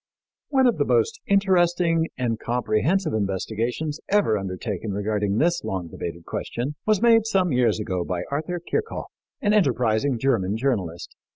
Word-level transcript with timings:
One 0.49 0.65
of 0.65 0.79
the 0.79 0.85
most 0.85 1.19
interesting 1.27 2.07
and 2.17 2.39
comprehensive 2.39 3.13
investigations 3.13 3.99
ever 4.09 4.35
undertaken 4.35 4.93
regarding 4.93 5.37
this 5.37 5.63
long 5.63 5.89
debated 5.89 6.25
question 6.25 6.73
was 6.87 7.03
made 7.03 7.27
some 7.27 7.51
years 7.51 7.79
ago 7.79 8.03
by 8.03 8.23
Arthur 8.31 8.59
Kirchhoff, 8.59 9.11
an 9.43 9.53
enterprising 9.53 10.17
German 10.17 10.57
journalist. 10.57 11.15